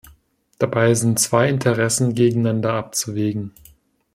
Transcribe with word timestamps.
Dabei 0.57 0.95
sind 0.95 1.19
zwei 1.19 1.47
Interessen 1.47 2.15
gegeneinander 2.15 2.73
abzuwägen. 2.73 3.51